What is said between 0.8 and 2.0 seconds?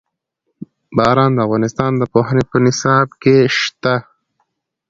باران د افغانستان